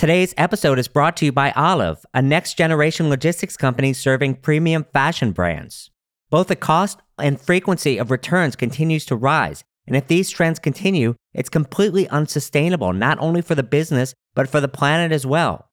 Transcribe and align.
Today's 0.00 0.32
episode 0.38 0.78
is 0.78 0.88
brought 0.88 1.14
to 1.18 1.26
you 1.26 1.32
by 1.32 1.50
Olive, 1.50 2.06
a 2.14 2.22
next 2.22 2.54
generation 2.54 3.10
logistics 3.10 3.58
company 3.58 3.92
serving 3.92 4.36
premium 4.36 4.86
fashion 4.94 5.32
brands. 5.32 5.90
Both 6.30 6.46
the 6.46 6.56
cost 6.56 7.00
and 7.18 7.38
frequency 7.38 7.98
of 7.98 8.10
returns 8.10 8.56
continues 8.56 9.04
to 9.04 9.14
rise, 9.14 9.62
and 9.86 9.94
if 9.94 10.06
these 10.06 10.30
trends 10.30 10.58
continue, 10.58 11.16
it's 11.34 11.50
completely 11.50 12.08
unsustainable 12.08 12.94
not 12.94 13.18
only 13.20 13.42
for 13.42 13.54
the 13.54 13.62
business 13.62 14.14
but 14.34 14.48
for 14.48 14.58
the 14.58 14.68
planet 14.68 15.12
as 15.12 15.26
well. 15.26 15.68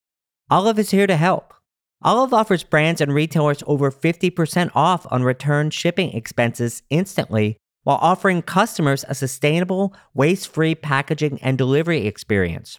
Olive 0.52 0.78
is 0.78 0.91
here 0.91 1.07
to 1.07 1.16
help. 1.16 1.54
Olive 2.02 2.34
offers 2.34 2.66
brands 2.66 3.00
and 3.00 3.14
retailers 3.14 3.64
over 3.66 3.91
50% 3.91 4.71
off 4.75 5.07
on 5.09 5.23
return 5.23 5.70
shipping 5.70 6.12
expenses 6.12 6.84
instantly 6.89 7.55
while 7.84 8.00
offering 8.02 8.41
customers 8.41 9.05
a 9.07 9.16
sustainable, 9.16 9.96
waste 10.14 10.50
free 10.50 10.75
packaging 10.75 11.39
and 11.41 11.57
delivery 11.57 12.05
experience. 12.05 12.78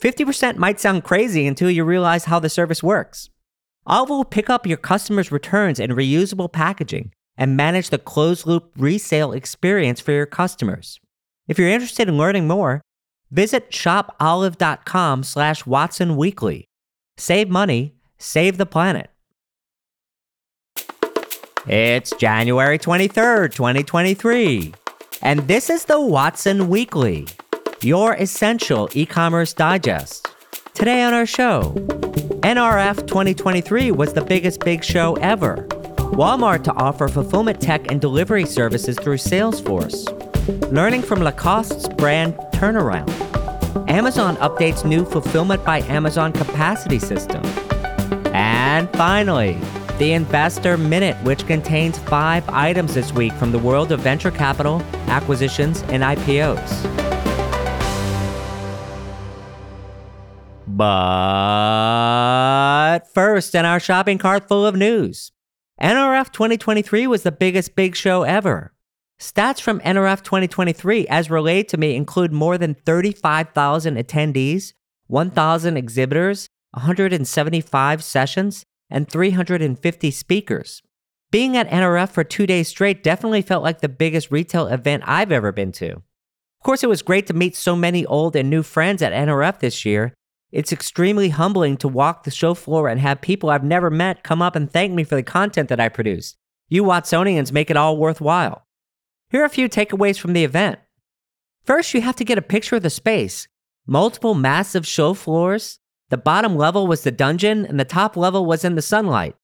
50% 0.00 0.56
might 0.56 0.80
sound 0.80 1.04
crazy 1.04 1.46
until 1.46 1.70
you 1.70 1.84
realize 1.84 2.26
how 2.26 2.38
the 2.38 2.48
service 2.48 2.82
works. 2.82 3.30
Olive 3.86 4.10
will 4.10 4.24
pick 4.24 4.50
up 4.50 4.66
your 4.66 4.76
customers' 4.76 5.32
returns 5.32 5.78
in 5.78 5.90
reusable 5.90 6.52
packaging 6.52 7.12
and 7.36 7.56
manage 7.56 7.90
the 7.90 7.98
closed 7.98 8.46
loop 8.46 8.72
resale 8.76 9.32
experience 9.32 10.00
for 10.00 10.12
your 10.12 10.26
customers. 10.26 10.98
If 11.48 11.58
you're 11.58 11.68
interested 11.68 12.08
in 12.08 12.18
learning 12.18 12.48
more, 12.48 12.82
visit 13.30 13.70
shopolive.com 13.70 15.22
slash 15.22 15.62
watsonweekly. 15.64 16.64
Save 17.16 17.48
money, 17.48 17.94
save 18.18 18.58
the 18.58 18.66
planet. 18.66 19.10
It's 21.66 22.12
January 22.16 22.78
23rd, 22.78 23.52
2023, 23.52 24.72
and 25.22 25.40
this 25.48 25.68
is 25.68 25.86
the 25.86 26.00
Watson 26.00 26.68
Weekly, 26.68 27.26
your 27.82 28.14
essential 28.14 28.88
e 28.94 29.06
commerce 29.06 29.52
digest. 29.52 30.28
Today 30.74 31.02
on 31.02 31.14
our 31.14 31.26
show, 31.26 31.72
NRF 32.42 33.06
2023 33.06 33.90
was 33.90 34.12
the 34.12 34.22
biggest 34.22 34.60
big 34.60 34.84
show 34.84 35.14
ever. 35.16 35.56
Walmart 36.12 36.64
to 36.64 36.72
offer 36.74 37.08
fulfillment 37.08 37.60
tech 37.60 37.90
and 37.90 38.00
delivery 38.00 38.44
services 38.44 38.98
through 38.98 39.16
Salesforce. 39.16 40.06
Learning 40.72 41.02
from 41.02 41.20
Lacoste's 41.20 41.88
brand 41.88 42.34
turnaround. 42.52 43.10
Amazon 43.90 44.36
updates 44.36 44.84
new 44.84 45.04
Fulfillment 45.04 45.64
by 45.64 45.80
Amazon 45.82 46.32
capacity 46.32 46.98
system. 46.98 47.44
And 48.34 48.88
finally, 48.90 49.58
the 49.98 50.12
Investor 50.12 50.76
Minute, 50.76 51.16
which 51.24 51.46
contains 51.46 51.98
five 51.98 52.48
items 52.48 52.94
this 52.94 53.12
week 53.12 53.32
from 53.34 53.52
the 53.52 53.58
world 53.58 53.92
of 53.92 54.00
venture 54.00 54.30
capital, 54.30 54.80
acquisitions, 55.08 55.82
and 55.84 56.02
IPOs. 56.02 57.05
But 60.76 60.90
first, 63.14 63.54
in 63.54 63.64
our 63.64 63.80
shopping 63.80 64.18
cart 64.18 64.46
full 64.46 64.66
of 64.66 64.76
news, 64.76 65.32
NRF 65.80 66.30
2023 66.32 67.06
was 67.06 67.22
the 67.22 67.32
biggest 67.32 67.74
big 67.74 67.96
show 67.96 68.24
ever. 68.24 68.74
Stats 69.18 69.62
from 69.62 69.80
NRF 69.80 70.22
2023, 70.22 71.08
as 71.08 71.30
relayed 71.30 71.70
to 71.70 71.78
me, 71.78 71.96
include 71.96 72.30
more 72.30 72.58
than 72.58 72.74
35,000 72.74 73.96
attendees, 73.96 74.74
1,000 75.06 75.78
exhibitors, 75.78 76.48
175 76.72 78.04
sessions, 78.04 78.66
and 78.90 79.08
350 79.08 80.10
speakers. 80.10 80.82
Being 81.30 81.56
at 81.56 81.70
NRF 81.70 82.10
for 82.10 82.22
two 82.22 82.46
days 82.46 82.68
straight 82.68 83.02
definitely 83.02 83.40
felt 83.40 83.62
like 83.62 83.80
the 83.80 83.88
biggest 83.88 84.30
retail 84.30 84.66
event 84.66 85.04
I've 85.06 85.32
ever 85.32 85.52
been 85.52 85.72
to. 85.72 85.92
Of 85.92 86.62
course, 86.62 86.84
it 86.84 86.90
was 86.90 87.00
great 87.00 87.26
to 87.28 87.34
meet 87.34 87.56
so 87.56 87.74
many 87.74 88.04
old 88.04 88.36
and 88.36 88.50
new 88.50 88.62
friends 88.62 89.00
at 89.00 89.14
NRF 89.14 89.60
this 89.60 89.86
year. 89.86 90.12
It's 90.56 90.72
extremely 90.72 91.28
humbling 91.28 91.76
to 91.76 91.86
walk 91.86 92.24
the 92.24 92.30
show 92.30 92.54
floor 92.54 92.88
and 92.88 92.98
have 92.98 93.20
people 93.20 93.50
I've 93.50 93.62
never 93.62 93.90
met 93.90 94.22
come 94.22 94.40
up 94.40 94.56
and 94.56 94.72
thank 94.72 94.90
me 94.90 95.04
for 95.04 95.14
the 95.14 95.22
content 95.22 95.68
that 95.68 95.80
I 95.80 95.90
produce. 95.90 96.34
You 96.70 96.82
Watsonians 96.82 97.52
make 97.52 97.70
it 97.70 97.76
all 97.76 97.98
worthwhile. 97.98 98.66
Here 99.28 99.42
are 99.42 99.44
a 99.44 99.50
few 99.50 99.68
takeaways 99.68 100.18
from 100.18 100.32
the 100.32 100.44
event. 100.44 100.78
First, 101.66 101.92
you 101.92 102.00
have 102.00 102.16
to 102.16 102.24
get 102.24 102.38
a 102.38 102.42
picture 102.42 102.76
of 102.76 102.82
the 102.82 102.88
space. 102.88 103.46
Multiple 103.86 104.32
massive 104.32 104.86
show 104.86 105.12
floors. 105.12 105.78
The 106.08 106.16
bottom 106.16 106.56
level 106.56 106.86
was 106.86 107.02
the 107.02 107.10
dungeon, 107.10 107.66
and 107.66 107.78
the 107.78 107.84
top 107.84 108.16
level 108.16 108.46
was 108.46 108.64
in 108.64 108.76
the 108.76 108.80
sunlight. 108.80 109.36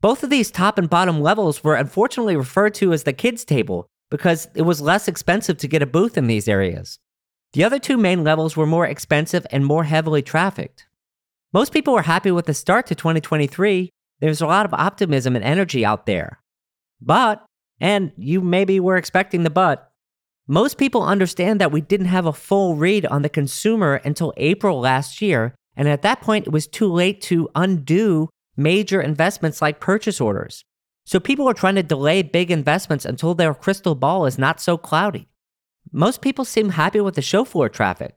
Both 0.00 0.22
of 0.22 0.30
these 0.30 0.50
top 0.50 0.78
and 0.78 0.88
bottom 0.88 1.20
levels 1.20 1.62
were 1.62 1.74
unfortunately 1.74 2.36
referred 2.36 2.72
to 2.76 2.94
as 2.94 3.02
the 3.02 3.12
kids' 3.12 3.44
table 3.44 3.90
because 4.10 4.48
it 4.54 4.62
was 4.62 4.80
less 4.80 5.08
expensive 5.08 5.58
to 5.58 5.68
get 5.68 5.82
a 5.82 5.86
booth 5.86 6.16
in 6.16 6.26
these 6.26 6.48
areas. 6.48 6.98
The 7.52 7.64
other 7.64 7.78
two 7.78 7.96
main 7.96 8.24
levels 8.24 8.56
were 8.56 8.66
more 8.66 8.86
expensive 8.86 9.46
and 9.50 9.64
more 9.64 9.84
heavily 9.84 10.22
trafficked. 10.22 10.86
Most 11.52 11.72
people 11.72 11.94
were 11.94 12.02
happy 12.02 12.30
with 12.30 12.46
the 12.46 12.54
start 12.54 12.86
to 12.86 12.94
2023. 12.94 13.90
There's 14.20 14.40
a 14.40 14.46
lot 14.46 14.66
of 14.66 14.74
optimism 14.74 15.34
and 15.34 15.44
energy 15.44 15.84
out 15.84 16.06
there. 16.06 16.40
But 17.00 17.44
and 17.80 18.12
you 18.16 18.40
maybe 18.40 18.80
were 18.80 18.96
expecting 18.96 19.44
the 19.44 19.50
but. 19.50 19.90
Most 20.46 20.78
people 20.78 21.02
understand 21.02 21.60
that 21.60 21.72
we 21.72 21.80
didn't 21.80 22.06
have 22.06 22.26
a 22.26 22.32
full 22.32 22.74
read 22.74 23.06
on 23.06 23.22
the 23.22 23.28
consumer 23.28 23.96
until 24.04 24.32
April 24.36 24.80
last 24.80 25.22
year, 25.22 25.54
and 25.76 25.88
at 25.88 26.02
that 26.02 26.20
point, 26.20 26.46
it 26.46 26.52
was 26.52 26.66
too 26.66 26.90
late 26.90 27.20
to 27.22 27.48
undo 27.54 28.28
major 28.56 29.00
investments 29.00 29.62
like 29.62 29.78
purchase 29.78 30.20
orders. 30.20 30.64
So 31.04 31.20
people 31.20 31.48
are 31.48 31.54
trying 31.54 31.76
to 31.76 31.82
delay 31.82 32.22
big 32.22 32.50
investments 32.50 33.04
until 33.04 33.34
their 33.34 33.54
crystal 33.54 33.94
ball 33.94 34.26
is 34.26 34.38
not 34.38 34.60
so 34.60 34.76
cloudy. 34.76 35.28
Most 35.92 36.20
people 36.20 36.44
seem 36.44 36.70
happy 36.70 37.00
with 37.00 37.14
the 37.14 37.22
show 37.22 37.44
floor 37.44 37.68
traffic. 37.68 38.16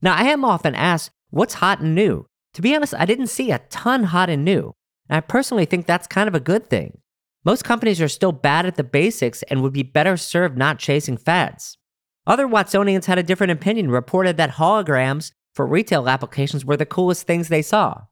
Now, 0.00 0.14
I 0.14 0.24
am 0.24 0.44
often 0.44 0.74
asked, 0.74 1.10
what's 1.30 1.54
hot 1.54 1.80
and 1.80 1.94
new? 1.94 2.26
To 2.54 2.62
be 2.62 2.74
honest, 2.74 2.94
I 2.94 3.06
didn't 3.06 3.28
see 3.28 3.50
a 3.50 3.60
ton 3.70 4.04
hot 4.04 4.28
and 4.28 4.44
new, 4.44 4.74
and 5.08 5.16
I 5.16 5.20
personally 5.20 5.64
think 5.64 5.86
that's 5.86 6.06
kind 6.06 6.28
of 6.28 6.34
a 6.34 6.40
good 6.40 6.68
thing. 6.68 6.98
Most 7.44 7.64
companies 7.64 8.00
are 8.00 8.08
still 8.08 8.32
bad 8.32 8.66
at 8.66 8.76
the 8.76 8.84
basics 8.84 9.42
and 9.44 9.62
would 9.62 9.72
be 9.72 9.82
better 9.82 10.16
served 10.16 10.56
not 10.56 10.78
chasing 10.78 11.16
fads. 11.16 11.78
Other 12.26 12.46
Watsonians 12.46 13.06
had 13.06 13.18
a 13.18 13.22
different 13.22 13.52
opinion, 13.52 13.90
reported 13.90 14.36
that 14.36 14.52
holograms 14.52 15.32
for 15.54 15.66
retail 15.66 16.08
applications 16.08 16.64
were 16.64 16.76
the 16.76 16.86
coolest 16.86 17.26
things 17.26 17.48
they 17.48 17.62
saw. 17.62 18.02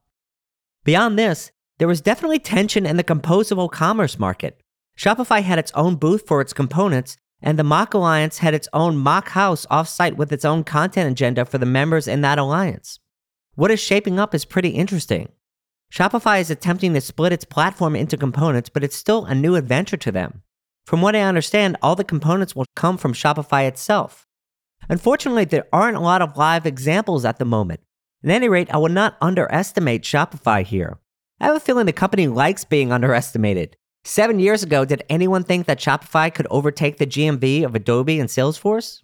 Beyond 0.83 1.17
this, 1.17 1.51
there 1.77 1.87
was 1.87 2.01
definitely 2.01 2.39
tension 2.39 2.85
in 2.85 2.97
the 2.97 3.03
composable 3.03 3.71
commerce 3.71 4.19
market. 4.19 4.61
Shopify 4.97 5.41
had 5.41 5.59
its 5.59 5.71
own 5.73 5.95
booth 5.95 6.27
for 6.27 6.41
its 6.41 6.53
components, 6.53 7.17
and 7.41 7.57
the 7.57 7.63
MACH 7.63 7.93
Alliance 7.93 8.37
had 8.39 8.53
its 8.53 8.67
own 8.73 9.01
MACH 9.01 9.29
House 9.29 9.65
offsite 9.71 10.15
with 10.15 10.31
its 10.31 10.45
own 10.45 10.63
content 10.63 11.11
agenda 11.11 11.45
for 11.45 11.57
the 11.57 11.65
members 11.65 12.07
in 12.07 12.21
that 12.21 12.37
alliance. 12.37 12.99
What 13.55 13.71
is 13.71 13.79
shaping 13.79 14.19
up 14.19 14.33
is 14.35 14.45
pretty 14.45 14.69
interesting. 14.69 15.29
Shopify 15.91 16.39
is 16.39 16.49
attempting 16.49 16.93
to 16.93 17.01
split 17.01 17.33
its 17.33 17.43
platform 17.43 17.95
into 17.95 18.15
components, 18.15 18.69
but 18.69 18.83
it's 18.83 18.95
still 18.95 19.25
a 19.25 19.35
new 19.35 19.55
adventure 19.55 19.97
to 19.97 20.11
them. 20.11 20.43
From 20.85 21.01
what 21.01 21.15
I 21.15 21.21
understand, 21.21 21.77
all 21.81 21.95
the 21.95 22.03
components 22.03 22.55
will 22.55 22.65
come 22.75 22.97
from 22.97 23.13
Shopify 23.13 23.67
itself. 23.67 24.25
Unfortunately, 24.89 25.45
there 25.45 25.67
aren't 25.71 25.97
a 25.97 26.01
lot 26.01 26.21
of 26.21 26.37
live 26.37 26.65
examples 26.65 27.25
at 27.25 27.39
the 27.39 27.45
moment. 27.45 27.81
At 28.23 28.29
any 28.29 28.49
rate, 28.49 28.73
I 28.73 28.77
will 28.77 28.89
not 28.89 29.17
underestimate 29.19 30.03
Shopify 30.03 30.63
here. 30.63 30.99
I 31.39 31.45
have 31.45 31.55
a 31.55 31.59
feeling 31.59 31.87
the 31.87 31.93
company 31.93 32.27
likes 32.27 32.63
being 32.63 32.91
underestimated. 32.91 33.75
Seven 34.03 34.39
years 34.39 34.63
ago, 34.63 34.83
did 34.83 35.03
anyone 35.09 35.43
think 35.43 35.67
that 35.67 35.79
Shopify 35.79 36.33
could 36.33 36.47
overtake 36.49 36.97
the 36.97 37.07
GMV 37.07 37.63
of 37.63 37.75
Adobe 37.75 38.19
and 38.19 38.29
Salesforce? 38.29 39.01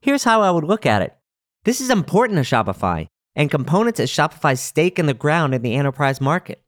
Here's 0.00 0.24
how 0.24 0.42
I 0.42 0.50
would 0.50 0.64
look 0.64 0.86
at 0.86 1.02
it. 1.02 1.16
This 1.64 1.80
is 1.80 1.90
important 1.90 2.36
to 2.38 2.54
Shopify 2.56 3.08
and 3.38 3.52
components 3.52 4.00
is 4.00 4.10
Shopify's 4.10 4.60
stake 4.60 4.98
in 4.98 5.06
the 5.06 5.14
ground 5.14 5.54
in 5.54 5.62
the 5.62 5.76
enterprise 5.76 6.20
market. 6.20 6.60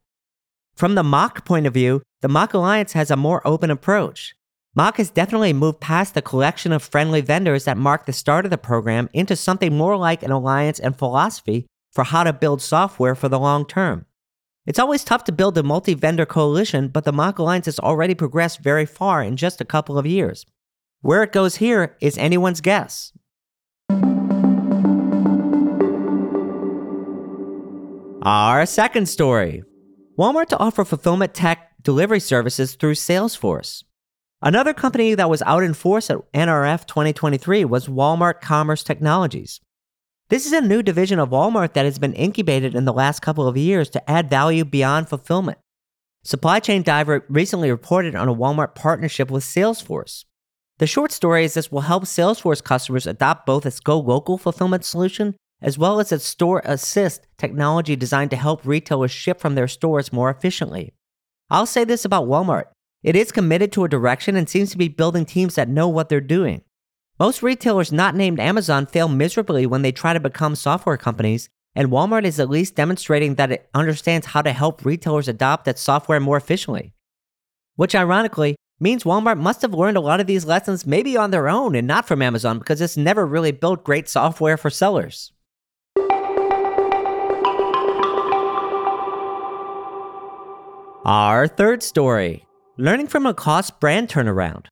From 0.73 0.95
the 0.95 1.03
MACH 1.03 1.43
point 1.43 1.67
of 1.67 1.73
view, 1.73 2.01
the 2.21 2.29
MACH 2.29 2.53
Alliance 2.53 2.93
has 2.93 3.11
a 3.11 3.17
more 3.17 3.45
open 3.45 3.69
approach. 3.69 4.33
MACH 4.73 4.95
has 4.95 5.09
definitely 5.09 5.51
moved 5.51 5.81
past 5.81 6.13
the 6.13 6.21
collection 6.21 6.71
of 6.71 6.81
friendly 6.81 7.19
vendors 7.19 7.65
that 7.65 7.77
marked 7.77 8.05
the 8.05 8.13
start 8.13 8.45
of 8.45 8.51
the 8.51 8.57
program 8.57 9.09
into 9.11 9.35
something 9.35 9.75
more 9.75 9.97
like 9.97 10.23
an 10.23 10.31
alliance 10.31 10.79
and 10.79 10.97
philosophy 10.97 11.67
for 11.91 12.05
how 12.05 12.23
to 12.23 12.31
build 12.31 12.61
software 12.61 13.15
for 13.15 13.27
the 13.27 13.39
long 13.39 13.65
term. 13.65 14.05
It's 14.67 14.77
always 14.77 15.03
tough 15.03 15.23
to 15.23 15.31
build 15.31 15.57
a 15.57 15.63
multi 15.63 15.95
vendor 15.95 16.25
coalition, 16.25 16.89
but 16.89 17.03
the 17.03 17.11
MACH 17.11 17.39
Alliance 17.39 17.65
has 17.65 17.79
already 17.79 18.13
progressed 18.13 18.59
very 18.59 18.85
far 18.85 19.23
in 19.23 19.35
just 19.35 19.59
a 19.59 19.65
couple 19.65 19.97
of 19.97 20.05
years. 20.05 20.45
Where 21.01 21.23
it 21.23 21.31
goes 21.31 21.55
here 21.55 21.97
is 21.99 22.15
anyone's 22.17 22.61
guess. 22.61 23.11
Our 28.21 28.67
second 28.67 29.07
story 29.07 29.63
Walmart 30.15 30.49
to 30.49 30.59
offer 30.59 30.85
fulfillment 30.85 31.33
tech 31.33 31.71
delivery 31.81 32.19
services 32.19 32.75
through 32.75 32.93
Salesforce. 32.93 33.83
Another 34.43 34.75
company 34.75 35.15
that 35.15 35.29
was 35.29 35.41
out 35.41 35.63
in 35.63 35.73
force 35.73 36.11
at 36.11 36.19
NRF 36.33 36.85
2023 36.85 37.65
was 37.65 37.87
Walmart 37.87 38.41
Commerce 38.41 38.83
Technologies. 38.83 39.59
This 40.31 40.45
is 40.45 40.53
a 40.53 40.61
new 40.61 40.81
division 40.81 41.19
of 41.19 41.31
Walmart 41.31 41.73
that 41.73 41.83
has 41.83 41.99
been 41.99 42.13
incubated 42.13 42.73
in 42.73 42.85
the 42.85 42.93
last 42.93 43.21
couple 43.21 43.49
of 43.49 43.57
years 43.57 43.89
to 43.89 44.09
add 44.09 44.29
value 44.29 44.63
beyond 44.63 45.09
fulfillment. 45.09 45.57
Supply 46.23 46.61
Chain 46.61 46.83
Dive 46.83 47.09
recently 47.27 47.69
reported 47.69 48.15
on 48.15 48.29
a 48.29 48.33
Walmart 48.33 48.73
partnership 48.73 49.29
with 49.29 49.43
Salesforce. 49.43 50.23
The 50.77 50.87
short 50.87 51.11
story 51.11 51.43
is 51.43 51.55
this 51.55 51.69
will 51.69 51.81
help 51.81 52.05
Salesforce 52.05 52.63
customers 52.63 53.05
adopt 53.05 53.45
both 53.45 53.65
its 53.65 53.81
Go 53.81 53.99
Local 53.99 54.37
fulfillment 54.37 54.85
solution 54.85 55.35
as 55.61 55.77
well 55.77 55.99
as 55.99 56.13
its 56.13 56.23
store 56.23 56.61
assist 56.63 57.27
technology 57.37 57.97
designed 57.97 58.31
to 58.31 58.37
help 58.37 58.65
retailers 58.65 59.11
ship 59.11 59.41
from 59.41 59.55
their 59.55 59.67
stores 59.67 60.13
more 60.13 60.29
efficiently. 60.29 60.93
I'll 61.49 61.65
say 61.65 61.83
this 61.83 62.05
about 62.05 62.29
Walmart 62.29 62.67
it 63.03 63.17
is 63.17 63.33
committed 63.33 63.73
to 63.73 63.83
a 63.83 63.89
direction 63.89 64.37
and 64.37 64.47
seems 64.47 64.71
to 64.71 64.77
be 64.77 64.87
building 64.87 65.25
teams 65.25 65.55
that 65.55 65.67
know 65.67 65.89
what 65.89 66.07
they're 66.07 66.21
doing. 66.21 66.61
Most 67.21 67.43
retailers 67.43 67.91
not 67.91 68.15
named 68.15 68.39
Amazon 68.39 68.87
fail 68.87 69.07
miserably 69.07 69.67
when 69.67 69.83
they 69.83 69.91
try 69.91 70.11
to 70.11 70.19
become 70.19 70.55
software 70.55 70.97
companies, 70.97 71.49
and 71.75 71.89
Walmart 71.89 72.25
is 72.25 72.39
at 72.39 72.49
least 72.49 72.73
demonstrating 72.73 73.35
that 73.35 73.51
it 73.51 73.69
understands 73.75 74.25
how 74.25 74.41
to 74.41 74.51
help 74.51 74.83
retailers 74.83 75.27
adopt 75.27 75.65
that 75.65 75.77
software 75.77 76.19
more 76.19 76.37
efficiently. 76.37 76.95
Which 77.75 77.93
ironically 77.93 78.55
means 78.79 79.03
Walmart 79.03 79.37
must 79.37 79.61
have 79.61 79.71
learned 79.71 79.97
a 79.97 80.01
lot 80.01 80.19
of 80.19 80.25
these 80.25 80.45
lessons 80.45 80.87
maybe 80.87 81.15
on 81.15 81.29
their 81.29 81.47
own 81.47 81.75
and 81.75 81.85
not 81.85 82.07
from 82.07 82.23
Amazon 82.23 82.57
because 82.57 82.81
it's 82.81 82.97
never 82.97 83.23
really 83.23 83.51
built 83.51 83.83
great 83.83 84.09
software 84.09 84.57
for 84.57 84.71
sellers. 84.71 85.31
Our 91.05 91.47
third 91.47 91.83
story 91.83 92.47
learning 92.79 93.09
from 93.09 93.25
Lacoste 93.25 93.79
brand 93.79 94.09
turnaround. 94.09 94.70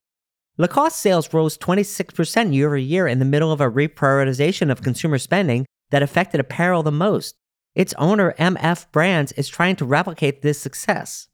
Lacoste 0.59 0.97
sales 0.99 1.33
rose 1.33 1.57
26% 1.57 2.53
year 2.53 2.67
over 2.67 2.77
year 2.77 3.07
in 3.07 3.19
the 3.19 3.25
middle 3.25 3.53
of 3.53 3.61
a 3.61 3.71
reprioritization 3.71 4.69
of 4.69 4.81
consumer 4.81 5.17
spending 5.17 5.65
that 5.89 6.03
affected 6.03 6.41
apparel 6.41 6.83
the 6.83 6.91
most. 6.91 7.33
Its 7.75 7.93
owner, 7.97 8.35
MF 8.37 8.91
Brands, 8.91 9.31
is 9.31 9.47
trying 9.47 9.77
to 9.77 9.85
replicate 9.85 10.41
this 10.41 10.59
success. 10.59 11.29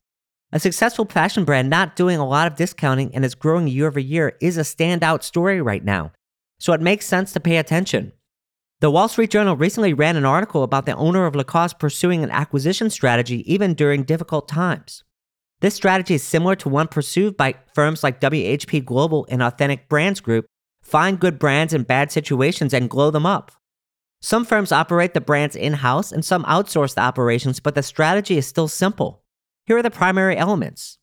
A 0.52 0.60
successful 0.60 1.06
fashion 1.06 1.44
brand 1.44 1.72
not 1.72 1.96
doing 1.96 2.20
a 2.20 2.28
lot 2.28 2.46
of 2.46 2.56
discounting 2.56 3.16
and 3.16 3.26
is 3.26 3.34
growing 3.34 3.68
year 3.68 3.88
over 3.88 4.00
year 4.00 4.38
is 4.42 4.58
a 4.58 4.62
standout 4.62 5.24
story 5.24 5.60
right 5.60 5.84
now, 5.84 6.12
so 6.60 6.74
it 6.74 6.80
makes 6.80 7.08
sense 7.08 7.34
to 7.34 7.40
pay 7.40 7.58
attention. 7.58 8.12
The 8.80 8.92
Wall 8.92 9.08
Street 9.08 9.32
Journal 9.32 9.58
recently 9.58 9.96
ran 9.96 10.18
an 10.18 10.26
article 10.26 10.62
about 10.62 10.86
the 10.86 10.96
owner 10.96 11.26
of 11.26 11.34
Lacoste 11.36 11.80
pursuing 11.80 12.24
an 12.24 12.30
acquisition 12.30 12.92
strategy 12.92 13.52
even 13.52 13.74
during 13.74 14.04
difficult 14.04 14.48
times. 14.48 15.04
This 15.66 15.74
strategy 15.74 16.14
is 16.14 16.22
similar 16.22 16.56
to 16.58 16.70
one 16.70 16.88
pursued 16.88 17.38
by 17.38 17.56
firms 17.74 18.04
like 18.04 18.20
WHP 18.20 18.86
Global 18.86 19.26
and 19.32 19.42
Authentic 19.42 19.90
Brands 19.90 20.20
Group 20.20 20.46
find 20.84 21.20
good 21.20 21.40
brands 21.40 21.74
in 21.74 21.82
bad 21.82 22.12
situations 22.12 22.72
and 22.72 22.88
glow 22.88 23.10
them 23.10 23.26
up. 23.26 23.52
Some 24.22 24.46
firms 24.46 24.72
operate 24.72 25.16
the 25.16 25.22
brands 25.22 25.56
in 25.56 25.74
house 25.74 26.12
and 26.12 26.24
some 26.24 26.44
outsource 26.44 26.94
the 26.94 27.02
operations, 27.02 27.60
but 27.60 27.74
the 27.74 27.82
strategy 27.82 28.38
is 28.38 28.46
still 28.46 28.68
simple. 28.68 29.24
Here 29.66 29.76
are 29.76 29.82
the 29.82 29.90
primary 29.90 30.38
elements 30.38 31.00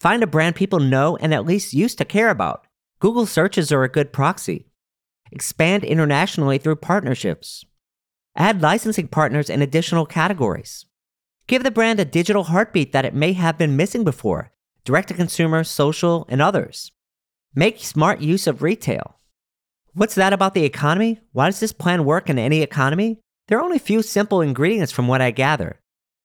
find 0.00 0.24
a 0.24 0.26
brand 0.26 0.56
people 0.56 0.80
know 0.80 1.16
and 1.18 1.32
at 1.32 1.46
least 1.46 1.72
used 1.72 1.98
to 1.98 2.04
care 2.04 2.30
about. 2.30 2.66
Google 2.98 3.26
searches 3.26 3.70
are 3.70 3.84
a 3.84 3.88
good 3.88 4.12
proxy. 4.12 4.66
Expand 5.30 5.84
internationally 5.84 6.58
through 6.58 6.74
partnerships. 6.74 7.64
Add 8.34 8.60
licensing 8.60 9.06
partners 9.06 9.48
in 9.48 9.62
additional 9.62 10.04
categories. 10.04 10.84
Give 11.50 11.64
the 11.64 11.72
brand 11.72 11.98
a 11.98 12.04
digital 12.04 12.44
heartbeat 12.44 12.92
that 12.92 13.04
it 13.04 13.12
may 13.12 13.32
have 13.32 13.58
been 13.58 13.76
missing 13.76 14.04
before 14.04 14.52
direct 14.84 15.08
to 15.08 15.14
consumer, 15.14 15.64
social, 15.64 16.24
and 16.28 16.40
others. 16.40 16.92
Make 17.56 17.80
smart 17.80 18.20
use 18.20 18.46
of 18.46 18.62
retail. 18.62 19.16
What's 19.92 20.14
that 20.14 20.32
about 20.32 20.54
the 20.54 20.64
economy? 20.64 21.18
Why 21.32 21.46
does 21.46 21.58
this 21.58 21.72
plan 21.72 22.04
work 22.04 22.30
in 22.30 22.38
any 22.38 22.62
economy? 22.62 23.18
There 23.48 23.58
are 23.58 23.64
only 23.64 23.78
a 23.78 23.80
few 23.80 24.00
simple 24.00 24.40
ingredients 24.40 24.92
from 24.92 25.08
what 25.08 25.20
I 25.20 25.32
gather. 25.32 25.80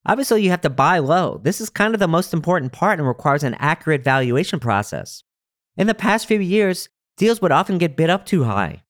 Obviously, 0.05 0.43
you 0.43 0.51
have 0.51 0.61
to 0.61 0.69
buy 0.69 0.99
low. 0.99 1.41
This 1.43 1.59
is 1.59 1.71
kind 1.71 1.95
of 1.95 1.99
the 1.99 2.07
most 2.07 2.31
important 2.31 2.71
part 2.71 2.99
and 2.99 3.07
requires 3.07 3.43
an 3.43 3.55
accurate 3.55 4.03
valuation 4.03 4.59
process. 4.59 5.23
In 5.75 5.87
the 5.87 5.95
past 5.95 6.27
few 6.27 6.39
years, 6.39 6.87
deals 7.17 7.41
would 7.41 7.51
often 7.51 7.79
get 7.79 7.97
bid 7.97 8.11
up 8.11 8.27
too 8.27 8.43
high. 8.43 8.83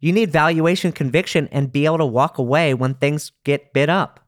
You 0.00 0.14
need 0.14 0.32
valuation 0.32 0.92
conviction 0.92 1.50
and 1.52 1.70
be 1.70 1.84
able 1.84 1.98
to 1.98 2.06
walk 2.06 2.38
away 2.38 2.72
when 2.72 2.94
things 2.94 3.32
get 3.44 3.74
bid 3.74 3.90
up. 3.90 4.20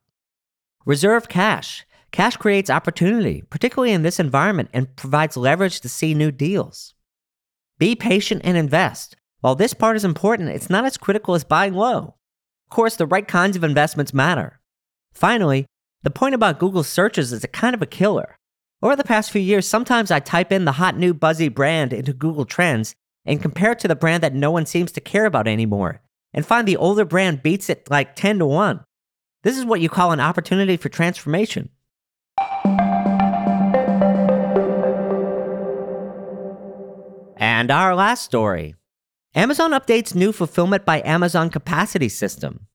Reserve 0.86 1.28
cash. 1.28 1.86
Cash 2.12 2.36
creates 2.36 2.68
opportunity, 2.68 3.42
particularly 3.48 3.92
in 3.92 4.02
this 4.02 4.20
environment, 4.20 4.68
and 4.72 4.94
provides 4.96 5.36
leverage 5.36 5.80
to 5.80 5.88
see 5.88 6.12
new 6.12 6.30
deals. 6.30 6.94
Be 7.78 7.96
patient 7.96 8.42
and 8.44 8.56
invest. 8.56 9.16
While 9.40 9.54
this 9.54 9.74
part 9.74 9.96
is 9.96 10.04
important, 10.04 10.50
it's 10.50 10.70
not 10.70 10.84
as 10.84 10.98
critical 10.98 11.34
as 11.34 11.42
buying 11.42 11.74
low. 11.74 12.16
Of 12.66 12.70
course, 12.70 12.96
the 12.96 13.06
right 13.06 13.26
kinds 13.26 13.56
of 13.56 13.64
investments 13.64 14.14
matter. 14.14 14.60
Finally, 15.14 15.66
the 16.02 16.10
point 16.10 16.34
about 16.34 16.58
Google 16.58 16.84
searches 16.84 17.32
is 17.32 17.44
a 17.44 17.48
kind 17.48 17.74
of 17.74 17.80
a 17.80 17.86
killer. 17.86 18.36
Over 18.82 18.94
the 18.94 19.04
past 19.04 19.30
few 19.30 19.40
years, 19.40 19.66
sometimes 19.66 20.10
I 20.10 20.20
type 20.20 20.52
in 20.52 20.66
the 20.66 20.72
hot 20.72 20.98
new 20.98 21.14
buzzy 21.14 21.48
brand 21.48 21.94
into 21.94 22.12
Google 22.12 22.44
Trends 22.44 22.94
and 23.24 23.40
compare 23.40 23.72
it 23.72 23.78
to 23.78 23.88
the 23.88 23.96
brand 23.96 24.22
that 24.22 24.34
no 24.34 24.50
one 24.50 24.66
seems 24.66 24.92
to 24.92 25.00
care 25.00 25.24
about 25.24 25.48
anymore, 25.48 26.02
and 26.34 26.44
find 26.44 26.68
the 26.68 26.76
older 26.76 27.06
brand 27.06 27.42
beats 27.42 27.70
it 27.70 27.88
like 27.90 28.14
10 28.16 28.40
to 28.40 28.46
1. 28.46 28.84
This 29.44 29.58
is 29.58 29.66
what 29.66 29.82
you 29.82 29.90
call 29.90 30.12
an 30.12 30.20
opportunity 30.20 30.78
for 30.78 30.88
transformation. 30.88 31.68
And 37.36 37.70
our 37.70 37.94
last 37.94 38.24
story 38.24 38.74
Amazon 39.34 39.72
updates 39.72 40.14
new 40.14 40.32
Fulfillment 40.32 40.86
by 40.86 41.02
Amazon 41.04 41.50
capacity 41.50 42.08
system. 42.08 42.68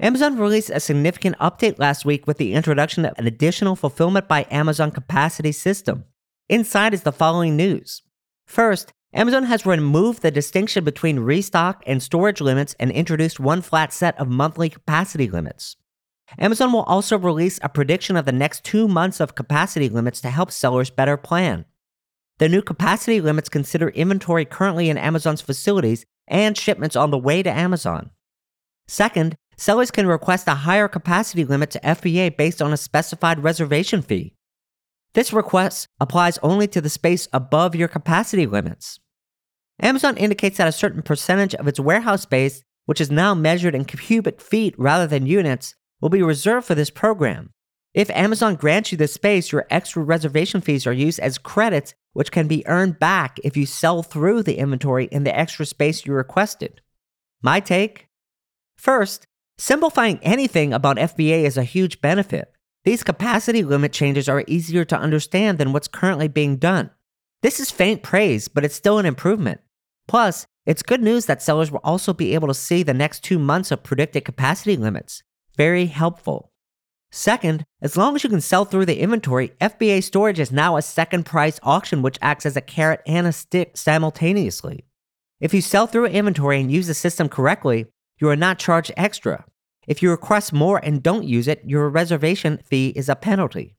Amazon 0.00 0.36
released 0.36 0.68
a 0.68 0.80
significant 0.80 1.38
update 1.38 1.78
last 1.78 2.04
week 2.04 2.26
with 2.26 2.36
the 2.36 2.52
introduction 2.52 3.06
of 3.06 3.18
an 3.18 3.26
additional 3.26 3.74
Fulfillment 3.74 4.28
by 4.28 4.46
Amazon 4.50 4.90
capacity 4.90 5.52
system. 5.52 6.04
Inside 6.50 6.92
is 6.92 7.04
the 7.04 7.12
following 7.12 7.56
news. 7.56 8.02
First, 8.46 8.92
Amazon 9.14 9.44
has 9.44 9.64
removed 9.64 10.20
the 10.20 10.30
distinction 10.30 10.84
between 10.84 11.20
restock 11.20 11.82
and 11.86 12.02
storage 12.02 12.42
limits 12.42 12.74
and 12.78 12.90
introduced 12.90 13.40
one 13.40 13.62
flat 13.62 13.94
set 13.94 14.18
of 14.18 14.28
monthly 14.28 14.68
capacity 14.68 15.30
limits. 15.30 15.76
Amazon 16.38 16.72
will 16.72 16.82
also 16.82 17.18
release 17.18 17.58
a 17.62 17.68
prediction 17.68 18.16
of 18.16 18.24
the 18.24 18.32
next 18.32 18.64
two 18.64 18.88
months 18.88 19.20
of 19.20 19.34
capacity 19.34 19.88
limits 19.88 20.20
to 20.22 20.30
help 20.30 20.50
sellers 20.50 20.90
better 20.90 21.16
plan. 21.16 21.64
The 22.38 22.48
new 22.48 22.62
capacity 22.62 23.20
limits 23.20 23.48
consider 23.48 23.88
inventory 23.90 24.44
currently 24.44 24.88
in 24.88 24.98
Amazon's 24.98 25.40
facilities 25.40 26.04
and 26.26 26.56
shipments 26.56 26.96
on 26.96 27.10
the 27.10 27.18
way 27.18 27.42
to 27.42 27.50
Amazon. 27.50 28.10
Second, 28.88 29.36
sellers 29.56 29.90
can 29.90 30.06
request 30.06 30.48
a 30.48 30.54
higher 30.54 30.88
capacity 30.88 31.44
limit 31.44 31.70
to 31.70 31.80
FBA 31.80 32.36
based 32.36 32.62
on 32.62 32.72
a 32.72 32.76
specified 32.76 33.42
reservation 33.42 34.02
fee. 34.02 34.34
This 35.14 35.32
request 35.32 35.88
applies 36.00 36.38
only 36.42 36.66
to 36.68 36.80
the 36.80 36.88
space 36.88 37.28
above 37.32 37.74
your 37.74 37.88
capacity 37.88 38.46
limits. 38.46 38.98
Amazon 39.80 40.16
indicates 40.16 40.58
that 40.58 40.68
a 40.68 40.72
certain 40.72 41.02
percentage 41.02 41.54
of 41.54 41.68
its 41.68 41.80
warehouse 41.80 42.22
space, 42.22 42.62
which 42.86 43.00
is 43.00 43.10
now 43.10 43.34
measured 43.34 43.74
in 43.74 43.84
cubic 43.84 44.40
feet 44.40 44.74
rather 44.78 45.06
than 45.06 45.26
units, 45.26 45.74
will 46.02 46.10
be 46.10 46.22
reserved 46.22 46.66
for 46.66 46.74
this 46.74 46.90
program. 46.90 47.50
If 47.94 48.10
Amazon 48.10 48.56
grants 48.56 48.90
you 48.90 48.98
this 48.98 49.14
space, 49.14 49.52
your 49.52 49.66
extra 49.70 50.02
reservation 50.02 50.60
fees 50.60 50.86
are 50.86 50.92
used 50.92 51.20
as 51.20 51.38
credits, 51.38 51.94
which 52.12 52.32
can 52.32 52.48
be 52.48 52.66
earned 52.66 52.98
back 52.98 53.38
if 53.44 53.56
you 53.56 53.64
sell 53.64 54.02
through 54.02 54.42
the 54.42 54.58
inventory 54.58 55.06
in 55.06 55.24
the 55.24 55.38
extra 55.38 55.64
space 55.64 56.04
you 56.04 56.12
requested. 56.12 56.80
My 57.40 57.60
take? 57.60 58.08
First, 58.76 59.26
simplifying 59.58 60.18
anything 60.22 60.72
about 60.72 60.96
FBA 60.96 61.44
is 61.44 61.56
a 61.56 61.64
huge 61.64 62.00
benefit. 62.00 62.52
These 62.84 63.04
capacity 63.04 63.62
limit 63.62 63.92
changes 63.92 64.28
are 64.28 64.44
easier 64.48 64.84
to 64.86 64.98
understand 64.98 65.58
than 65.58 65.72
what's 65.72 65.86
currently 65.86 66.28
being 66.28 66.56
done. 66.56 66.90
This 67.42 67.60
is 67.60 67.70
faint 67.70 68.02
praise, 68.02 68.48
but 68.48 68.64
it's 68.64 68.74
still 68.74 68.98
an 68.98 69.06
improvement. 69.06 69.60
Plus, 70.08 70.46
it's 70.66 70.82
good 70.82 71.02
news 71.02 71.26
that 71.26 71.42
sellers 71.42 71.70
will 71.70 71.80
also 71.84 72.12
be 72.12 72.34
able 72.34 72.48
to 72.48 72.54
see 72.54 72.82
the 72.82 72.94
next 72.94 73.22
two 73.22 73.38
months 73.38 73.70
of 73.70 73.82
predicted 73.82 74.24
capacity 74.24 74.76
limits. 74.76 75.22
Very 75.56 75.86
helpful. 75.86 76.50
Second, 77.10 77.66
as 77.82 77.96
long 77.96 78.16
as 78.16 78.24
you 78.24 78.30
can 78.30 78.40
sell 78.40 78.64
through 78.64 78.86
the 78.86 79.00
inventory, 79.00 79.50
FBA 79.60 80.02
storage 80.02 80.40
is 80.40 80.50
now 80.50 80.76
a 80.76 80.82
second 80.82 81.24
price 81.24 81.60
auction 81.62 82.00
which 82.00 82.18
acts 82.22 82.46
as 82.46 82.56
a 82.56 82.62
carrot 82.62 83.02
and 83.06 83.26
a 83.26 83.32
stick 83.32 83.76
simultaneously. 83.76 84.86
If 85.38 85.52
you 85.52 85.60
sell 85.60 85.86
through 85.86 86.06
inventory 86.06 86.58
and 86.60 86.72
use 86.72 86.86
the 86.86 86.94
system 86.94 87.28
correctly, 87.28 87.86
you 88.18 88.28
are 88.30 88.36
not 88.36 88.58
charged 88.58 88.92
extra. 88.96 89.44
If 89.86 90.02
you 90.02 90.10
request 90.10 90.52
more 90.52 90.78
and 90.78 91.02
don't 91.02 91.24
use 91.24 91.48
it, 91.48 91.62
your 91.66 91.90
reservation 91.90 92.60
fee 92.64 92.94
is 92.96 93.08
a 93.08 93.16
penalty. 93.16 93.74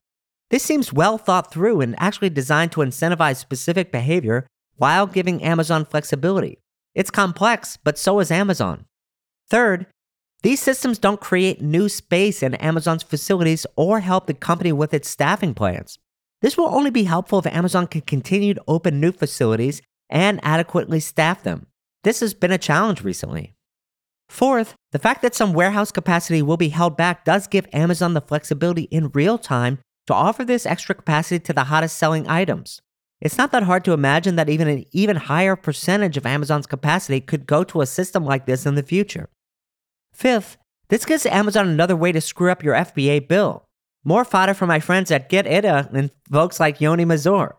This 0.50 0.62
seems 0.62 0.92
well 0.92 1.18
thought 1.18 1.50
through 1.50 1.80
and 1.80 1.96
actually 1.98 2.30
designed 2.30 2.70
to 2.72 2.80
incentivize 2.82 3.36
specific 3.36 3.90
behavior 3.90 4.46
while 4.76 5.06
giving 5.06 5.42
Amazon 5.42 5.84
flexibility. 5.84 6.58
It's 6.94 7.10
complex, 7.10 7.78
but 7.82 7.98
so 7.98 8.20
is 8.20 8.30
Amazon. 8.30 8.84
Third, 9.48 9.86
these 10.44 10.60
systems 10.60 10.98
don't 10.98 11.22
create 11.22 11.62
new 11.62 11.88
space 11.88 12.42
in 12.42 12.54
Amazon's 12.56 13.02
facilities 13.02 13.64
or 13.76 14.00
help 14.00 14.26
the 14.26 14.34
company 14.34 14.72
with 14.72 14.92
its 14.92 15.08
staffing 15.08 15.54
plans. 15.54 15.98
This 16.42 16.58
will 16.58 16.66
only 16.66 16.90
be 16.90 17.04
helpful 17.04 17.38
if 17.38 17.46
Amazon 17.46 17.86
can 17.86 18.02
continue 18.02 18.52
to 18.52 18.62
open 18.68 19.00
new 19.00 19.10
facilities 19.10 19.80
and 20.10 20.38
adequately 20.42 21.00
staff 21.00 21.42
them. 21.42 21.66
This 22.02 22.20
has 22.20 22.34
been 22.34 22.52
a 22.52 22.58
challenge 22.58 23.00
recently. 23.02 23.54
Fourth, 24.28 24.74
the 24.92 24.98
fact 24.98 25.22
that 25.22 25.34
some 25.34 25.54
warehouse 25.54 25.90
capacity 25.90 26.42
will 26.42 26.58
be 26.58 26.68
held 26.68 26.94
back 26.94 27.24
does 27.24 27.46
give 27.46 27.66
Amazon 27.72 28.12
the 28.12 28.20
flexibility 28.20 28.82
in 28.90 29.08
real 29.14 29.38
time 29.38 29.78
to 30.06 30.12
offer 30.12 30.44
this 30.44 30.66
extra 30.66 30.94
capacity 30.94 31.42
to 31.42 31.54
the 31.54 31.64
hottest 31.64 31.96
selling 31.96 32.28
items. 32.28 32.82
It's 33.18 33.38
not 33.38 33.50
that 33.52 33.62
hard 33.62 33.82
to 33.86 33.92
imagine 33.92 34.36
that 34.36 34.50
even 34.50 34.68
an 34.68 34.84
even 34.92 35.16
higher 35.16 35.56
percentage 35.56 36.18
of 36.18 36.26
Amazon's 36.26 36.66
capacity 36.66 37.22
could 37.22 37.46
go 37.46 37.64
to 37.64 37.80
a 37.80 37.86
system 37.86 38.26
like 38.26 38.44
this 38.44 38.66
in 38.66 38.74
the 38.74 38.82
future. 38.82 39.30
Fifth, 40.14 40.56
This 40.88 41.04
gives 41.04 41.26
Amazon 41.26 41.68
another 41.68 41.96
way 41.96 42.12
to 42.12 42.20
screw 42.20 42.50
up 42.50 42.62
your 42.62 42.74
FBA 42.74 43.26
bill. 43.26 43.64
More 44.04 44.24
fodder 44.24 44.54
for 44.54 44.66
my 44.66 44.78
friends 44.78 45.10
at 45.10 45.28
GETIDA 45.28 45.92
and 45.92 46.10
folks 46.30 46.60
like 46.60 46.80
Yoni 46.80 47.04
Mazor. 47.04 47.54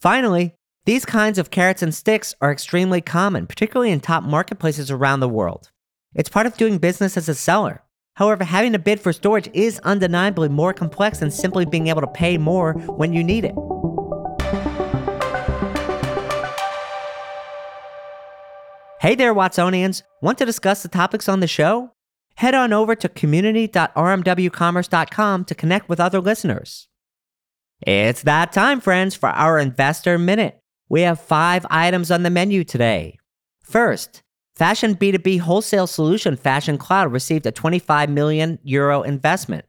Finally, 0.00 0.54
these 0.84 1.06
kinds 1.06 1.38
of 1.38 1.50
carrots 1.50 1.82
and 1.82 1.94
sticks 1.94 2.34
are 2.40 2.52
extremely 2.52 3.00
common, 3.00 3.46
particularly 3.46 3.90
in 3.90 4.00
top 4.00 4.22
marketplaces 4.22 4.90
around 4.90 5.20
the 5.20 5.28
world. 5.28 5.70
It's 6.14 6.28
part 6.28 6.46
of 6.46 6.56
doing 6.56 6.78
business 6.78 7.16
as 7.16 7.28
a 7.28 7.34
seller. 7.34 7.82
However, 8.16 8.44
having 8.44 8.72
to 8.72 8.78
bid 8.78 9.00
for 9.00 9.12
storage 9.12 9.48
is 9.54 9.78
undeniably 9.80 10.48
more 10.48 10.74
complex 10.74 11.20
than 11.20 11.30
simply 11.30 11.64
being 11.64 11.86
able 11.86 12.00
to 12.00 12.06
pay 12.08 12.36
more 12.36 12.72
when 12.72 13.12
you 13.12 13.22
need 13.22 13.44
it. 13.44 13.54
Hey 19.08 19.14
there, 19.14 19.34
Watsonians. 19.34 20.02
Want 20.20 20.36
to 20.36 20.44
discuss 20.44 20.82
the 20.82 20.90
topics 20.90 21.30
on 21.30 21.40
the 21.40 21.46
show? 21.46 21.92
Head 22.34 22.54
on 22.54 22.74
over 22.74 22.94
to 22.96 23.08
community.rmwcommerce.com 23.08 25.44
to 25.46 25.54
connect 25.54 25.88
with 25.88 25.98
other 25.98 26.20
listeners. 26.20 26.88
It's 27.80 28.20
that 28.24 28.52
time, 28.52 28.82
friends, 28.82 29.14
for 29.14 29.30
our 29.30 29.58
Investor 29.58 30.18
Minute. 30.18 30.60
We 30.90 31.00
have 31.00 31.18
five 31.18 31.64
items 31.70 32.10
on 32.10 32.22
the 32.22 32.28
menu 32.28 32.64
today. 32.64 33.16
First, 33.62 34.22
fashion 34.54 34.94
B2B 34.94 35.40
wholesale 35.40 35.86
solution 35.86 36.36
Fashion 36.36 36.76
Cloud 36.76 37.10
received 37.10 37.46
a 37.46 37.50
25 37.50 38.10
million 38.10 38.58
euro 38.62 39.00
investment. 39.00 39.64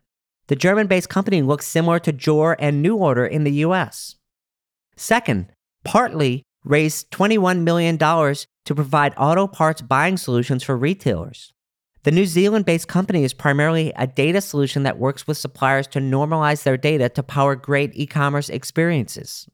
The 0.48 0.58
German 0.58 0.88
based 0.88 1.08
company 1.08 1.44
looks 1.44 1.66
similar 1.66 2.00
to 2.00 2.12
JOOR 2.12 2.58
and 2.60 2.84
NuORDER 2.84 3.30
in 3.30 3.46
the 3.46 3.64
US. 3.64 4.18
Second, 4.98 5.54
Partly 5.84 6.44
raised 6.70 7.10
$21 7.10 7.64
million 7.64 7.98
to 7.98 8.76
provide 8.76 9.14
auto 9.18 9.48
parts 9.48 9.82
buying 9.82 10.16
solutions 10.16 10.64
for 10.64 10.78
retailers. 10.78 11.52
The 12.04 12.12
New 12.12 12.26
Zealand 12.26 12.66
based 12.66 12.88
company 12.88 13.24
is 13.24 13.34
primarily 13.34 13.92
a 13.98 14.08
data 14.08 14.40
solution 14.40 14.84
that 14.84 15.00
works 15.00 15.28
with 15.28 15.38
suppliers 15.38 15.88
to 15.88 16.00
normalize 16.00 16.64
their 16.64 16.78
data 16.78 17.10
to 17.10 17.24
power 17.24 17.56
great 17.56 17.92
e 17.94 18.06
commerce 18.06 18.50
experiences. 18.50 19.50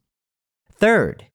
Third, 0.71 1.25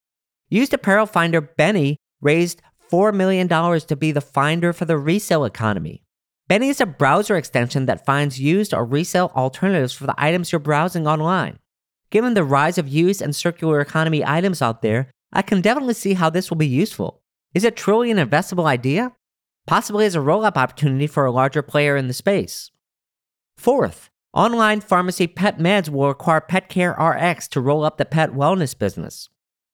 used 0.51 0.75
apparel 0.75 1.07
finder 1.07 1.41
Beni 1.41 1.97
raised 2.21 2.61
$4 2.93 3.15
million 3.15 3.49
to 3.49 3.97
be 3.97 4.13
the 4.13 4.21
finder 4.21 4.73
for 4.73 4.85
the 4.85 4.99
resale 4.99 5.45
economy. 5.45 6.05
Beni 6.47 6.69
is 6.69 6.81
a 6.81 6.87
browser 6.87 7.37
extension 7.37 7.87
that 7.87 8.05
finds 8.05 8.39
used 8.39 8.75
or 8.75 8.85
resale 8.85 9.33
alternatives 9.35 9.95
for 9.95 10.07
the 10.07 10.15
items 10.19 10.53
you're 10.53 10.59
browsing 10.59 11.07
online. 11.07 11.59
Given 12.11 12.35
the 12.35 12.45
rise 12.45 12.77
of 12.77 12.89
used 12.89 13.23
and 13.23 13.35
circular 13.35 13.81
economy 13.81 14.25
items 14.27 14.61
out 14.61 14.83
there, 14.83 15.11
I 15.33 15.43
can 15.43 15.61
definitely 15.61 15.95
see 15.95 16.15
how 16.15 16.31
this 16.31 16.51
will 16.51 16.57
be 16.57 16.67
useful. 16.67 17.23
Is 17.55 17.65
it 17.65 17.77
truly 17.77 18.11
an 18.11 18.19
investable 18.19 18.67
idea? 18.67 19.13
Possibly 19.67 20.07
as 20.07 20.15
a 20.15 20.21
roll 20.21 20.45
up 20.45 20.57
opportunity 20.57 21.07
for 21.07 21.25
a 21.25 21.31
larger 21.31 21.63
player 21.63 21.97
in 21.97 22.09
the 22.09 22.15
space. 22.15 22.71
Fourth, 23.57 24.11
online 24.33 24.81
pharmacy 24.81 25.27
Pet 25.27 25.59
Meds 25.59 25.89
will 25.89 26.11
acquire 26.11 26.41
PetCare 26.41 26.97
RX 26.99 27.49
to 27.49 27.61
roll 27.61 27.85
up 27.85 27.99
the 27.99 28.05
pet 28.05 28.33
wellness 28.33 28.77
business. 28.77 29.29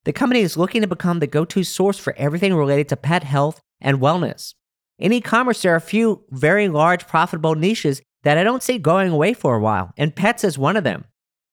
The 0.04 0.12
company 0.12 0.40
is 0.40 0.56
looking 0.56 0.82
to 0.82 0.88
become 0.88 1.20
the 1.20 1.26
go 1.26 1.44
to 1.46 1.64
source 1.64 1.98
for 1.98 2.14
everything 2.16 2.54
related 2.54 2.88
to 2.90 2.96
pet 2.96 3.24
health 3.24 3.60
and 3.80 4.00
wellness. 4.00 4.54
In 4.98 5.12
e 5.12 5.20
commerce, 5.20 5.62
there 5.62 5.72
are 5.72 5.76
a 5.76 5.80
few 5.80 6.24
very 6.30 6.68
large 6.68 7.06
profitable 7.06 7.54
niches 7.54 8.00
that 8.22 8.38
I 8.38 8.44
don't 8.44 8.62
see 8.62 8.78
going 8.78 9.10
away 9.10 9.34
for 9.34 9.56
a 9.56 9.60
while, 9.60 9.92
and 9.96 10.14
pets 10.14 10.42
is 10.44 10.58
one 10.58 10.76
of 10.76 10.84
them. 10.84 11.04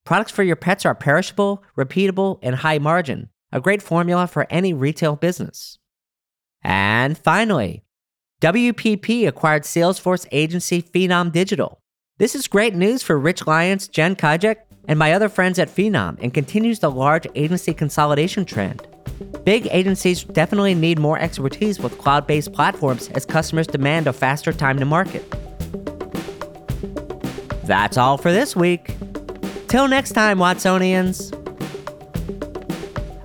Products 0.04 0.32
for 0.32 0.42
your 0.42 0.56
pets 0.56 0.84
are 0.84 0.94
perishable, 0.94 1.62
repeatable, 1.76 2.38
and 2.42 2.56
high 2.56 2.78
margin, 2.78 3.28
a 3.54 3.60
great 3.60 3.80
formula 3.80 4.26
for 4.26 4.46
any 4.50 4.74
retail 4.74 5.14
business. 5.14 5.78
And 6.62 7.16
finally, 7.16 7.84
WPP 8.42 9.26
acquired 9.28 9.62
Salesforce 9.62 10.26
agency 10.32 10.82
Fenom 10.82 11.30
Digital. 11.30 11.80
This 12.18 12.34
is 12.34 12.48
great 12.48 12.74
news 12.74 13.02
for 13.02 13.18
Rich 13.18 13.46
Lyons, 13.46 13.86
Jen 13.86 14.16
Kajek, 14.16 14.56
and 14.88 14.98
my 14.98 15.12
other 15.12 15.28
friends 15.28 15.58
at 15.58 15.68
Fenom 15.68 16.18
and 16.20 16.34
continues 16.34 16.80
the 16.80 16.90
large 16.90 17.26
agency 17.36 17.72
consolidation 17.72 18.44
trend. 18.44 18.86
Big 19.44 19.68
agencies 19.70 20.24
definitely 20.24 20.74
need 20.74 20.98
more 20.98 21.18
expertise 21.18 21.78
with 21.78 21.96
cloud 21.96 22.26
based 22.26 22.52
platforms 22.52 23.08
as 23.10 23.24
customers 23.24 23.68
demand 23.68 24.08
a 24.08 24.12
faster 24.12 24.52
time 24.52 24.78
to 24.78 24.84
market. 24.84 25.24
That's 27.64 27.96
all 27.96 28.18
for 28.18 28.32
this 28.32 28.56
week. 28.56 28.96
Till 29.68 29.86
next 29.86 30.12
time, 30.12 30.38
Watsonians. 30.38 31.43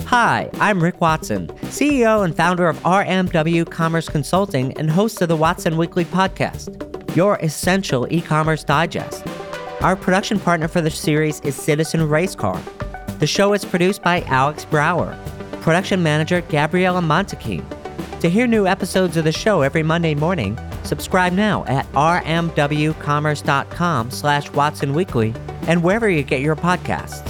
Hi, 0.09 0.49
I'm 0.55 0.81
Rick 0.81 0.99
Watson, 1.01 1.49
CEO 1.65 2.25
and 2.25 2.35
founder 2.35 2.67
of 2.67 2.77
RMW 2.77 3.69
Commerce 3.69 4.09
Consulting 4.09 4.75
and 4.79 4.89
host 4.89 5.21
of 5.21 5.29
the 5.29 5.35
Watson 5.35 5.77
Weekly 5.77 6.03
podcast, 6.03 7.15
your 7.15 7.35
essential 7.43 8.11
e 8.11 8.19
commerce 8.19 8.63
digest. 8.63 9.23
Our 9.81 9.95
production 9.95 10.39
partner 10.39 10.67
for 10.67 10.81
the 10.81 10.89
series 10.89 11.41
is 11.41 11.55
Citizen 11.55 11.99
Racecar. 11.99 12.59
The 13.19 13.27
show 13.27 13.53
is 13.53 13.63
produced 13.63 14.01
by 14.01 14.21
Alex 14.21 14.65
Brower, 14.65 15.15
production 15.61 16.01
manager 16.01 16.41
Gabriella 16.41 17.01
Montequin. 17.01 17.63
To 18.19 18.31
hear 18.31 18.47
new 18.47 18.65
episodes 18.65 19.15
of 19.15 19.25
the 19.25 19.31
show 19.31 19.61
every 19.61 19.83
Monday 19.83 20.15
morning, 20.15 20.57
subscribe 20.81 21.33
now 21.33 21.65
at 21.65 21.85
rmwcommerce.com 21.91 24.09
slash 24.09 24.49
Watson 24.53 24.95
Weekly 24.95 25.35
and 25.67 25.83
wherever 25.83 26.09
you 26.09 26.23
get 26.23 26.41
your 26.41 26.55
podcasts. 26.55 27.28